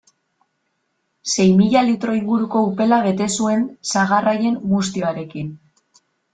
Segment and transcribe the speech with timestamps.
[1.33, 5.57] Sei mila litro inguruko upela bete zuen sagar haien muztioarekin.